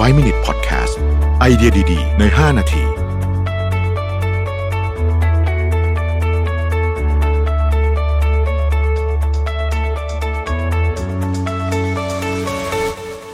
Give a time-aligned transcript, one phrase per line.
[0.00, 0.94] 5 Minute Podcast
[1.40, 2.84] ไอเดียดี ๆ ใน 5 นาที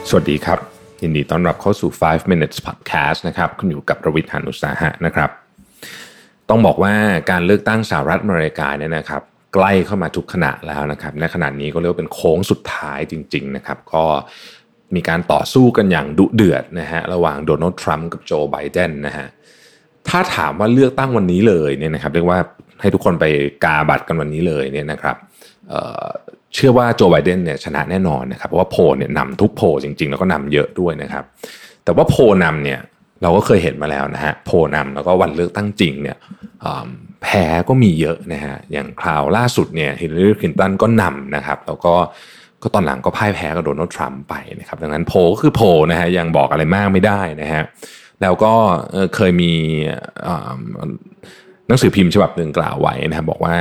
[0.09, 0.59] สวัสดีครับ
[1.03, 5.31] ยินดีต้อนรับเข้าสู่ 5 minutes podcast นะครับคุณอยู่กับรวิทยานุสาหะนะครับ
[6.49, 6.95] ต้องบอกว่า
[7.31, 9.23] การเลือกตั้งสหรัฐอเมริกาเนี่ยนะครับ
[9.55, 14.05] ใกล้เข้ามาทุกขณะแล้วนะครับในขณะนี้ก็เรียกว่าเป็นโค้งสุดท้ายจริง ๆ นะครับ ก็
[14.95, 19.27] มีการต่อสู้กันอย่างดุเดือดนะฮะระหว่างโดนัลด์ทรัมป์กับโจไบเดนนะฮะ
[20.09, 22.39] ถ้าถามว่าเลือกตั้งวันนี้เลยเนี่ยนะครับเรียกว่า
[22.81, 23.25] ให้ทุกคนไป
[23.65, 25.17] กาบัตรกันวันนี้เลยเนี่ยนะครับ
[25.69, 31.25] เชื่อว่าโจไบเดนเนี่ยชนะแน่นอนนะครับเพราะว่าโพลเนี่ยนำทุกโพลจริง ๆ แล้วก็นำเยอะด้วยนะครับ
[31.85, 32.81] แต่ว่าโพลนำเนี่ย
[33.23, 36.17] เราก็เคยเห็นมาแล้วนะฮะโพลนำแล้วก็วันเลือกตั้งจริงเนี่ย
[37.23, 41.95] แพ้ก็มีเยอะนะฮะอย่างคราวล่าสุดเนี่ยฮิลลารีคลินตันก็นำนะครับ แล้วก็
[42.63, 45.61] ก็ตอนหลังก็พ่ายแพ้กับโดนัลด์ทรัมป์ไปนะครับดังนั้นโพลก็คือโพล
[45.91, 47.63] นะฮะยังบอกอะไรมากไม่ได้นะฮะ
[48.23, 48.55] แล้วก็
[49.15, 49.53] เคยมี
[51.69, 53.57] หนังสือพิมพ์ฉบับหนึ่งกล่าวไว้นะครับบอกว่า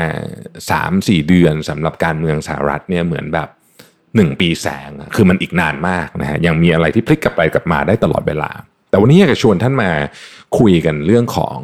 [0.63, 3.49] 3-4 เดือนสำหรับการเมืองสหรัฐเนี่ยเหมือนแบบ
[3.95, 8.51] 1ปีแสงคือมันอีกนานมากนะฮะยังมีอะไรที่พลิกกลับไปกลับมาได้ตลอดเวลา
[8.89, 9.91] แต่วันนี้อยากจะชวนท่านมา
[10.59, 11.59] คุยกันเรื่องของ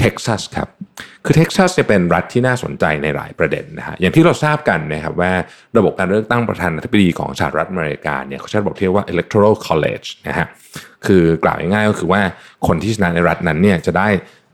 [0.00, 0.68] เท็กซัสครับ
[1.24, 5.32] คือเท็กซัสจะเป็นรัฐที่น่าสนใจในหลายประเด็นนะฮะอย่างที่เราทราบกันนะครับว่า
[5.78, 10.46] ระบบการเลือกตั้งประธานาธิบดีของสหรัฐอเมริกาเนี่ยเขาใช้ระบบที่เรียกว่า electoral college นะฮะ
[11.06, 12.22] คือกล่าวง่ายๆก็คือว่า
[12.66, 14.08] คนที่ชนะในรัฐนั้นเนี่ยจะได้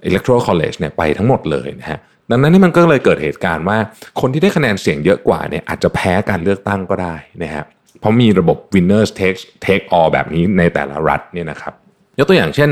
[0.09, 1.99] electoral college เนี่ยไปทั้งหมดเลยนะฮะ
[2.31, 3.79] ดังนั้นนี่มันก็เลยเกิดเหตุการณ์ว่า
[4.21, 7.65] คนที่ได้คะแนนเสียงเยอะกว่าเนี่ยอาจจะแพ้การเลือกตั้งก็ได้นะฮะ
[8.01, 11.75] เพราะมีระบบ winners take take all แบบนี้ในแต่ละรัฐเนี่ยนะครับ
[12.19, 12.71] ยกตัวอย่างเช่น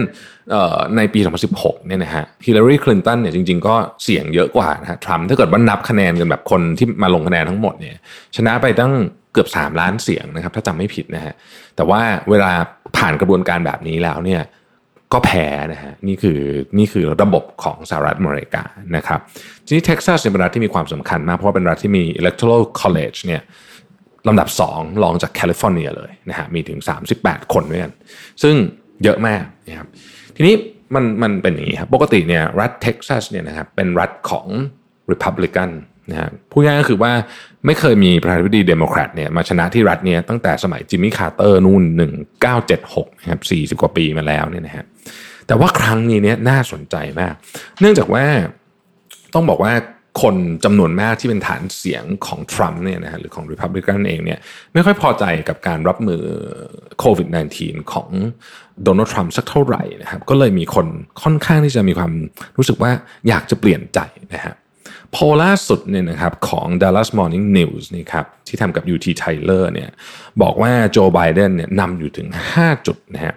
[0.97, 1.21] ในปี
[1.55, 3.75] 2016 เนี่ยนะฮะฮิลลารีคลินตันเนี่ยจริงๆ ก็
[4.05, 7.97] เสียงเยอะกว่านะฮะทรัมป์ถ้าเกิดว่านับคะแนนกันแบบคนที่มาลงคะแนนทั้งหมดเนี่ย
[8.37, 8.93] ชนะไปตั้ง
[9.33, 11.35] เกือบ 3 ล้านเสียงนะครับ ถ้าจำไม่ผิดนะฮะ
[11.77, 12.53] แต่ว่าเวลา
[12.97, 14.43] ผ่านกระบวนการแบบนี้แล้วเนี่ย
[15.13, 16.41] ก็แพ้นะฮะนี่คือ
[16.79, 18.63] นี่คือระบบของสหรัฐอเมริกา
[18.97, 19.21] นะครับ
[19.67, 23.43] ทีนี้เท็กซัสเป็นรัฐที่มีความสำคัญมาก เพราะเป็นรัฐที่มี electoral college เนี่ย
[24.29, 26.79] ลำดับ 2 รองจากแคลิฟอร์เนียเลยนะฮะมีถึง
[27.17, 27.93] 38 คนด้วยกัน
[28.43, 28.55] ซึ่ง
[29.05, 29.87] เยอะมากนะครับ
[30.37, 30.55] ทีนี้
[30.95, 34.47] มันมันเป็นอย่างนี้ครับปกติเนี่ยรัฐเท็กซัสเนี่ยนะครับเป็นรัฐของ
[35.13, 35.71] Republican
[36.11, 37.13] นะฮะพูดง่ายก็คือว่า
[37.67, 41.83] ไม่เคยมีประธานาธิบดีเดโมแครตเนี่ยมาชนะที่รัฐเนี่ยตั้งแต่สมัยจิมมี่คาร์เตอร์นู่น
[42.53, 43.41] 1976นะครับ
[43.77, 44.85] 40 กว่าปีมาแล้วเนี่ยนะฮะ
[45.47, 47.35] แต่ว่าครั้งนี้เนี่ยน่าสนใจมาก
[47.81, 48.25] เนื่องจากว่า
[49.35, 49.73] ต้องบอกว่า
[50.23, 54.39] คนจำนวนมากที่เป็นฐานเสียงของทรัมป์เนี่ยนะฮะหรือของริพับลิกันเองเนี่ย
[54.73, 56.23] ไม่ค่อยพอใจกับการรับมือ
[57.01, 57.29] โควิด
[57.61, 58.09] -19 ของ
[58.85, 60.87] โดนัลด์ทรัมป์สักเท่าไหร่นะครับก็เลยมีคน
[61.23, 62.13] ค่อนข้างที่จะมีความ
[62.57, 62.93] รู้สึกว่า
[63.29, 64.01] อยากจะเปลี่ยนใจ
[64.35, 64.55] นะฮะ
[65.13, 69.91] โพล่าสุดเนี่ยนะครับของ Dallas Morning News นี่ครับที่ทำกับ UT Tyler เนี่ย
[70.43, 73.35] บอกว่าโจไบเดนเนี่ยนำอยู่ถึง 5 จุดนะฮะ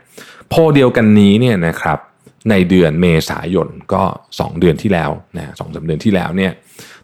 [0.50, 2.00] โพเดียวกันนี้เนี่ยนะครับ
[2.49, 6.51] ในเดือนเมษายนก็ 2 เดือนที่แล้วนะสองสาเดือนที่แล้วเนี่ย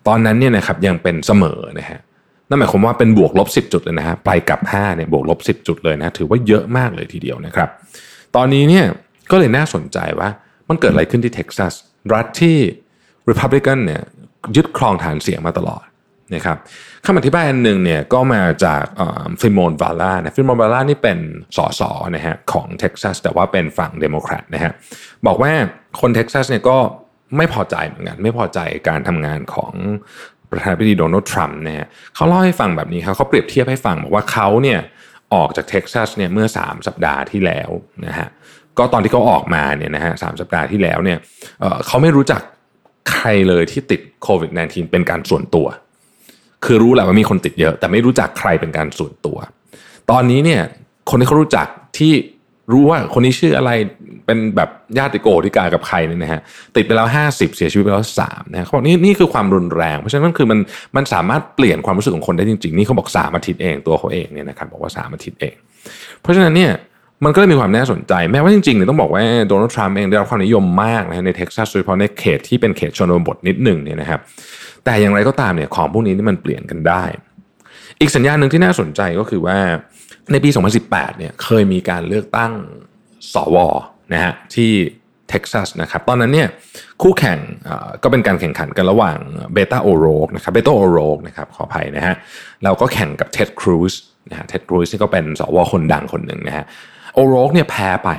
[0.07, 1.99] ตอนนั้นเนี่ยนะครับยังเป็นเสมอนะฮะ
[2.49, 7.69] นั่นหมายความว่าเป็นบวกลบ 10 จุดเลยนะฮะไปกับ 5เนี่ยบวกลบ 10 จุดเลยนะถือว่าเยอะมากเลยทีเดียวนะครับ
[8.35, 8.85] ตอนนี้เนี่ย
[9.31, 10.29] ก็เลยน่าสนใจว่า
[10.69, 11.73] มันเกิดอะไรขึ้นที่เท็กซัส
[12.13, 12.57] รัฐที่
[13.29, 14.01] Republican เนี่ย
[14.55, 15.85] ยึดครองฐานเสียงมาตลอด
[16.35, 16.57] นะครับ
[17.05, 18.83] คำอธิบายอันหนึ่งเนี่ยก็มาจาก
[19.41, 21.17] ฟิเลมอน เวลานะฟิเลมอน เวลานี่เป็น
[21.57, 21.81] สส
[22.15, 24.71] นะฮะของเท็กซัสแต่ว่าเป็นฝั่งเดโมแครตนะฮะ
[25.27, 25.51] บอกว่า
[26.01, 26.77] คนเท็กซัสเนี่ยก็
[27.37, 29.73] ไม่พอใจเหมือนกัน ไม่พอใจการทำงานของ
[30.51, 34.79] ประธานาธิบดีโดนัลด์ทรัมป์นะฮะเขาเล่าให้ฟังแบบนี้ครับเขาเปรียบเทียบให้ฟังบอกว่าเขาเนี่ย
[35.33, 37.69] ออกจากเท็กซัสเนี่ยเมื่อ 3 สัปดาห์ที่แล้ว
[38.05, 38.27] นะฮะ
[38.77, 41.17] ก็ตอนที่เขาออกมาเนี่ยนะฮะ 3 สัปดาห์ที่แล้วเนี่ย
[41.59, 42.41] เขาไม่รู้จัก
[43.11, 45.67] ใครเลยที่ติดโควิด -19 เป็นการส่วนตัว
[46.65, 49.37] คือรู้แหละว่ามีคนติดเยอะ แต่ไม่รู้จักใครเป็นการส่วนตัว
[50.11, 50.61] ตอนนี้เนี่ย
[51.09, 52.13] คนที่เขารู้จักที่
[52.73, 53.71] รู้ว่าคนนี้ชื่ออะไร
[54.25, 56.41] เป็นแบบญาติโกที่กากับใครเนี่ยนะฮะ
[56.75, 60.59] ติดไปแล้ว 50 เสียชีวิตไปแล้ว3นะเขาบอกนี่นี่คือความรุนแรง เพราะฉะนั้นคือมัน
[60.95, 65.55] มันสามารถเปลี่ยนความรู้สึกของคนได้จริงๆนี่เขาบอก3อาทิตย์เองตัวเขาเองเนี่ยนะครับบอกว่า3อาทิตย์เอง
[66.21, 66.71] เพราะฉะนั้นเนี่ย
[67.25, 74.19] มันก็เลยมีความน่าสนใจ แม้ว่าจริงๆเนี่ยต้องบอกว่าโดนัลด์ทรัมป์เองได้รับความนิยมมากนะในเท็กซัสโดยเฉพาะในเขตที่เป็นเขตชนบทนิดหนึ่งเนี่ยนะครับ
[74.85, 77.03] แต่อย่างไรก็ตามเนี่ยของพวกนี้นี่มันเปลี่ยนกันได้
[77.99, 79.57] อีกสัญญาณหนึ่งที่น่าสนใจก็คือว่า
[80.31, 80.49] ในปี
[80.85, 82.53] 2018 เนี่ยเคยมีการเลือกตั้ง
[83.33, 83.57] สว
[84.13, 84.71] นะฮะที่
[85.29, 86.47] เท็กซัสนะครับตอนนั้นเนี่ย
[87.01, 87.39] คู่แข่ง
[88.03, 89.17] ก็เป็นการแข่งขันกันระหว่าง
[89.53, 92.15] เบต้าโอโรกนะครับเบโตโอโรกนะครับขออภัยนะฮะ
[92.63, 93.93] เราก็แข่งกับเท็ดครูซ
[94.29, 96.65] นะฮะเท็ดครูซนี่ก็เป็นสวคนดังคนหนึ่งนะฮะ
[97.19, 98.09] โอรกเนี่ยแพ้ไป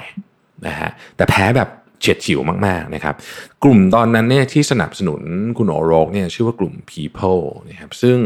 [0.67, 1.69] นะฮะแต่แพ้แบบ
[2.01, 3.15] เฉียดฉิวมากๆนะครับ
[3.63, 5.23] กลุ่มตอนนั้นเนี่ยที่สนับสนุน
[5.59, 8.19] คุณโอโรกเนี่ยชื่อว่ากลุ่ม People นะครับซึ่ง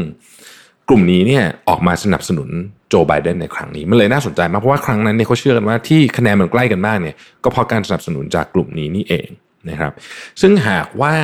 [0.89, 2.49] กลุ่มนี้เนี่ยออกมาสนับสนุน
[2.89, 9.29] โจไบเดนในครั้งนี้ มันเลยน่าสนใจมากเพราะว่าครั้งนั้นเนี่ยเขาเชื่อกันว่าที่คะแนนมันใกล้กันมากเนี่ยก็เพราะการสนับสนุนจากกลุ่มนี้นี่เอง
[9.71, 9.93] นะครับ
[10.41, 11.15] ซึ่งหากว่า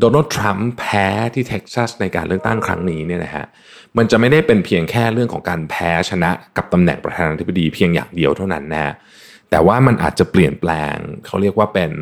[0.00, 3.46] โดนัลด์ทรัมป์แพ้ที่เท็กซัสในการเลือกตั้งครั้งนี้เนี่ยนะฮะ
[3.96, 8.94] มันจะไม่ได้เป็นเพียงแค่เรื่องของการแพ้ชนะกับตำแหน่งประธานาธิบดีเพียงอย่างเดียวเท่านั้นนะ
[9.50, 10.96] แต่ว่ามันอาจจะเปลี่ยนแปลง
[11.26, 11.92] เขาเรียกว่าเป็น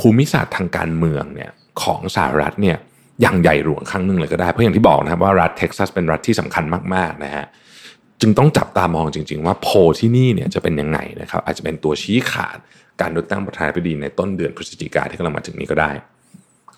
[0.00, 1.50] ภูมิศาสตร์ทางการเมืองเนี่ย
[1.82, 2.76] ของสหรัฐเนี่ย
[3.20, 7.44] อย่างใหญ่หลวงครั้งหนึ่งเลยก็ได้ เพราะอย่างที่บอกนะครับว่ารัฐเท็กซัสเป็นรัฐที่สำคัญมากๆนะฮะ
[8.20, 9.68] จึงต้องจับตามองจริง ๆ ว่าโพ
[10.00, 12.58] ที่นี่เนี่ยจะเป็นยังไงนะครับอาจจะเป็นตัวชี้ขาด
[13.00, 15.90] การเลือกตั้งประธานาธิบดีในต้นเดือนพฤศจิกาที่กำลังมาถึงนี้ก็ได้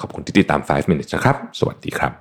[0.00, 2.12] ขอบคุณที่ติดตาม 5 minutes นะครับ สวัสดีครับ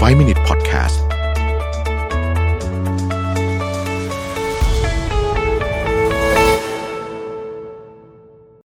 [0.00, 1.15] 5 Minute Podcast